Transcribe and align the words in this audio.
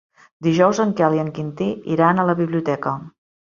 Dijous 0.45 0.79
en 0.83 0.93
Quel 1.01 1.17
i 1.17 1.21
en 1.25 1.29
Quintí 1.35 1.69
iran 1.99 2.19
a 2.19 2.27
la 2.33 2.37
biblioteca. 2.43 2.97